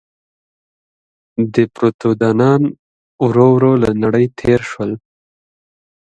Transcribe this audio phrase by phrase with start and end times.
[1.53, 2.61] دیپروتودونان
[3.25, 4.91] ورو ورو له نړۍ تېر شول.